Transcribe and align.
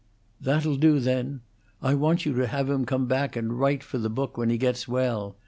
"That'll 0.41 0.77
do, 0.77 0.99
then! 0.99 1.41
I 1.79 1.93
want 1.93 2.25
you 2.25 2.33
to 2.33 2.47
have 2.47 2.71
him 2.71 2.85
come 2.87 3.05
back 3.05 3.35
and 3.35 3.59
write 3.59 3.83
for 3.83 3.99
the 3.99 4.09
book 4.09 4.35
when 4.35 4.49
he 4.49 4.57
gets 4.57 4.87
well. 4.87 5.35